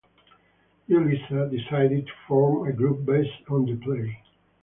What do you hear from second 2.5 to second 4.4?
a group based on the play.